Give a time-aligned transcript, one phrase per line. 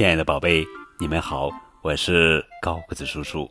[0.00, 0.66] 亲爱的宝贝，
[0.98, 1.50] 你们好，
[1.82, 3.46] 我是高个子叔叔。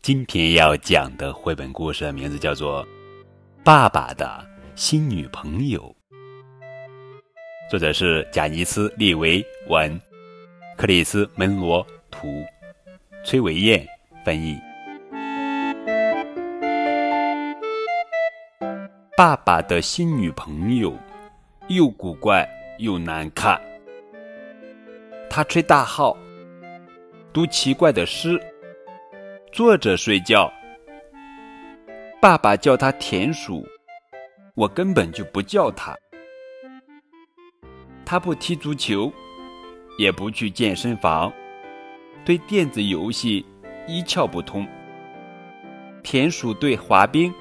[0.00, 2.82] 今天要讲的绘本故事的名字叫做
[3.62, 4.42] 《爸爸的
[4.74, 5.82] 新女朋友》，
[7.70, 10.00] 作者是贾尼斯·利维文，
[10.78, 12.42] 克里斯·门罗图，
[13.22, 13.86] 崔维燕
[14.24, 14.58] 翻译。
[19.14, 20.96] 爸爸的新女朋友
[21.68, 22.48] 又古怪
[22.78, 23.60] 又难看。
[25.32, 26.16] 他吹大号，
[27.32, 28.36] 读奇怪的诗，
[29.52, 30.52] 坐着睡觉。
[32.20, 33.64] 爸爸叫他田鼠，
[34.56, 35.96] 我根本就不叫他。
[38.04, 39.10] 他不踢足球，
[39.98, 41.32] 也不去健身房，
[42.24, 43.46] 对电子游戏
[43.86, 44.66] 一窍不通。
[46.02, 47.32] 田鼠对滑冰、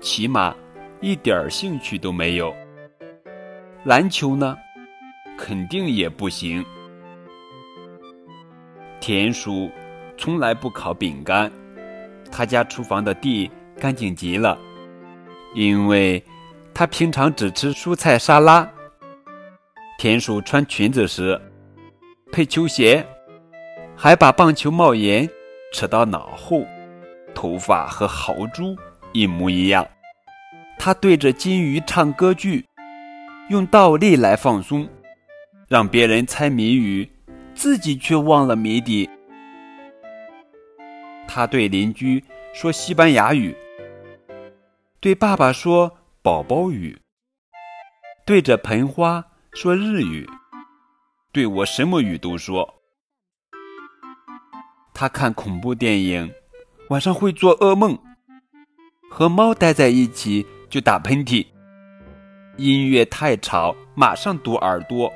[0.00, 0.54] 骑马。
[1.00, 2.54] 一点兴趣都没有。
[3.82, 4.56] 篮球呢，
[5.36, 6.64] 肯定也不行。
[9.02, 9.68] 田鼠
[10.16, 11.50] 从来不烤饼干，
[12.30, 14.56] 他家厨房的地干净极了，
[15.56, 16.22] 因为
[16.72, 18.70] 他平常只吃蔬菜沙拉。
[19.98, 21.40] 田鼠穿裙子时
[22.30, 23.04] 配球鞋，
[23.96, 25.28] 还把棒球帽檐
[25.72, 26.64] 扯到脑后，
[27.34, 28.76] 头发和豪猪
[29.10, 29.84] 一模一样。
[30.78, 32.64] 他对着金鱼唱歌剧，
[33.48, 34.88] 用倒立来放松，
[35.68, 37.10] 让别人猜谜语，
[37.54, 39.08] 自己却忘了谜底。
[41.28, 43.56] 他对邻居说西班牙语，
[45.00, 47.00] 对爸爸说宝宝语，
[48.26, 50.28] 对着盆花说日语，
[51.32, 52.74] 对我什么语都说。
[54.92, 56.32] 他看恐怖电影，
[56.88, 57.98] 晚上会做噩梦，
[59.10, 60.46] 和猫待在一起。
[60.72, 61.46] 就打喷嚏，
[62.56, 65.12] 音乐太吵，马上堵耳朵。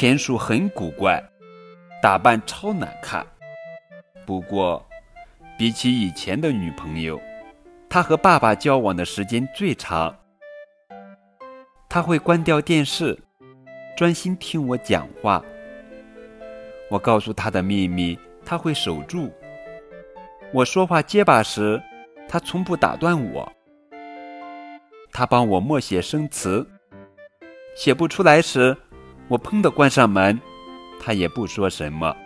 [0.00, 1.20] 田鼠很古怪，
[2.00, 3.26] 打扮超难看。
[4.24, 4.88] 不过，
[5.58, 7.20] 比起以前的女朋友，
[7.88, 10.16] 他和爸爸交往的时间最长。
[11.88, 13.18] 他会关掉电视，
[13.96, 15.42] 专心听我讲话。
[16.88, 19.28] 我告诉他的秘密，他会守住。
[20.52, 21.82] 我说话结巴时，
[22.28, 23.52] 他从不打断我。
[25.10, 26.64] 他帮我默写生词，
[27.74, 28.76] 写不出来时，
[29.28, 30.40] 我砰的关上门，
[30.98, 32.16] 他也不说什么，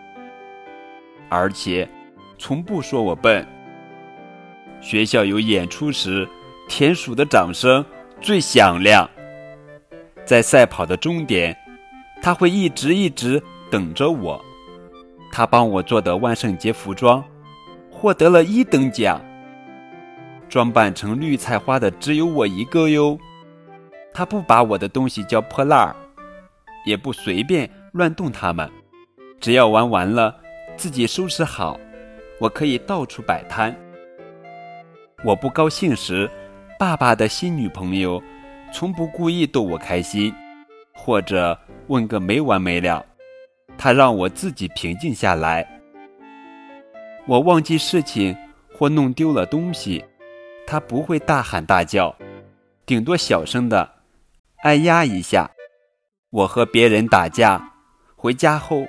[1.29, 1.89] 而且
[2.39, 3.47] 从不说我笨。
[4.81, 6.29] 学校有演出时，
[6.69, 7.85] 田鼠的掌声
[8.21, 9.09] 最响亮。
[10.25, 11.57] 在赛跑的终点，
[12.23, 14.41] 他会一直一直等着我。
[15.33, 17.25] 他帮我做的万圣节服装，
[17.91, 19.21] 获得了一等奖。
[20.49, 23.19] 装扮成绿菜花的只有我一个哟，
[24.13, 25.97] 他不把我的东西叫破烂儿，
[26.85, 28.71] 也不随便乱动它们，
[29.41, 30.35] 只要玩完了
[30.77, 31.79] 自己收拾好，
[32.41, 33.75] 我可以到处摆摊。
[35.25, 36.29] 我不高兴时，
[36.79, 38.23] 爸爸的新女朋友
[38.73, 40.35] 从不故意逗我开心，
[40.93, 43.05] 或者问个没完没了，
[43.79, 45.67] 他让我自己平静下来。
[47.27, 48.37] 我忘记事情
[48.75, 50.05] 或弄丢了东西。
[50.65, 52.15] 他不会大喊大叫，
[52.87, 53.89] 顶多小声的
[54.63, 55.51] 哎呀一下。
[56.33, 57.63] 我和别人打架，
[58.17, 58.87] 回家后，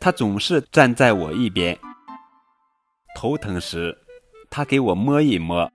[0.00, 1.78] 他总是站在我一边。
[3.14, 3.96] 头疼时，
[4.50, 5.70] 他给我摸一摸，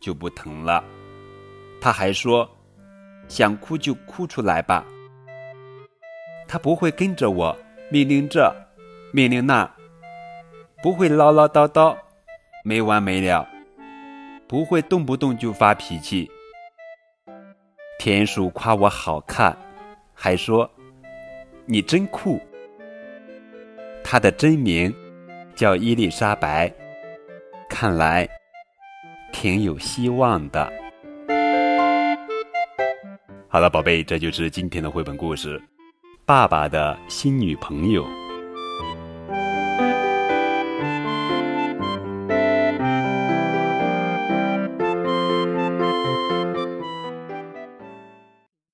[0.00, 0.82] 就不疼了。
[1.80, 2.50] 他还说
[3.28, 4.84] ：“想哭就哭出来吧。”
[6.48, 7.56] 他不会跟着我
[7.88, 8.52] 命令这，
[9.12, 9.72] 命令那，
[10.82, 11.96] 不会唠唠叨叨，
[12.64, 13.48] 没完没了。
[14.48, 16.28] 不会动不动就发脾气。
[18.00, 19.56] 田鼠夸我好看，
[20.22, 20.70] 还说
[21.64, 22.38] 你真酷。
[24.04, 24.94] 他的真名
[25.54, 26.70] 叫伊丽莎白，
[27.70, 28.28] 看来
[29.32, 30.70] 挺有希望的。
[33.48, 35.58] 好了，宝贝，这就是今天的绘本故事
[36.26, 38.04] 《爸爸的新女朋友》。